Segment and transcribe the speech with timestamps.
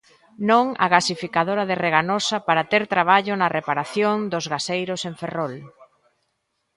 [0.49, 5.53] Non á gasificadora de Reganosa para ter traballo na reparación dos gaseiros en Ferrol.